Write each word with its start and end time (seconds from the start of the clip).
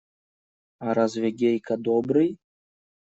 А 0.85 0.95
разве 0.97 1.29
Гейка 1.39 1.77
добрый? 1.87 2.29